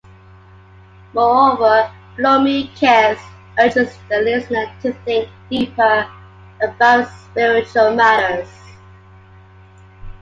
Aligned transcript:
Moreover, 1.13 1.91
"Blow 2.17 2.41
Me 2.41 2.63
a 2.63 2.67
Kiss" 2.75 3.21
urges 3.59 3.95
the 4.09 4.17
listener 4.17 4.65
to 4.81 4.93
think 5.05 5.29
deeper 5.51 6.09
about 6.59 7.07
spiritual 7.07 7.93
matters. 7.95 8.49